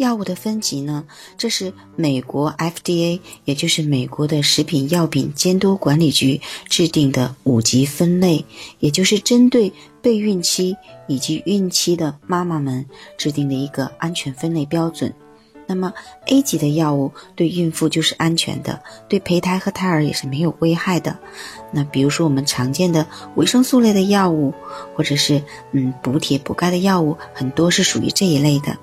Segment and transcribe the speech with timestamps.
[0.00, 1.04] 药物的分级呢？
[1.36, 6.40] 这是美国 FDA，也就是美国的食品药品监督管理局
[6.70, 8.46] 制定的五级分类，
[8.78, 10.74] 也就是针对备孕期
[11.06, 12.86] 以及孕期的妈妈们
[13.18, 15.12] 制定的一个安全分类标准。
[15.66, 15.92] 那么
[16.28, 21.18] A 级的药物对孕妇就是安全的，对胚胎和胎儿也是没有危害的。
[21.72, 24.54] 那比如说我们常见的维生素类的药物，
[24.96, 25.42] 或者是
[25.72, 28.78] 嗯补铁补钙的药物，很多是属于这一类的。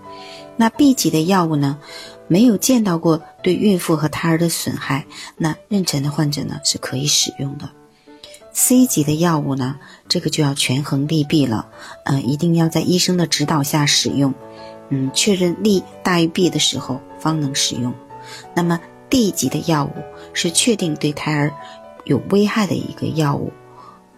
[0.57, 1.77] 那 B 级的药物呢，
[2.27, 5.05] 没有见到过对孕妇和胎儿的损害，
[5.37, 7.69] 那妊娠的患者呢是可以使用的。
[8.51, 9.77] C 级的药物呢，
[10.09, 11.69] 这个就要权衡利弊了，
[12.05, 14.33] 呃，一定要在医生的指导下使用，
[14.89, 17.93] 嗯，确认利大于弊的时候方能使用。
[18.55, 18.79] 那么
[19.11, 19.91] D 级的药物
[20.33, 21.53] 是确定对胎儿
[22.03, 23.53] 有危害的一个药物，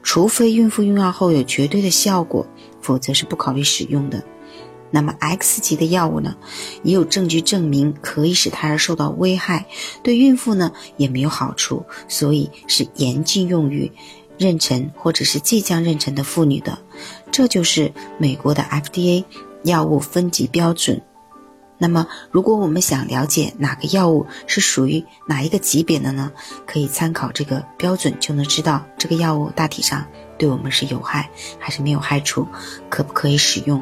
[0.01, 2.47] 除非孕妇用药后有绝对的效果，
[2.81, 4.23] 否则是不考虑使用的。
[4.91, 6.35] 那么 X 级的药物呢，
[6.83, 9.67] 也有证据证明可以使胎儿受到危害，
[10.03, 13.91] 对孕妇呢也没有好处，所以是严禁用于
[14.37, 16.79] 妊娠或者是即将妊娠的妇女的。
[17.31, 19.25] 这就是美国的 FDA
[19.63, 21.01] 药物分级标准。
[21.81, 26.33] 那么，如果我们想了解哪个药物是属于哪一个级别的呢？
[26.65, 30.05] 可以参考这个标准，就能知道这个药物大体上
[30.37, 32.47] 对我们是有害还是没有害处，
[32.89, 33.81] 可不可以使用。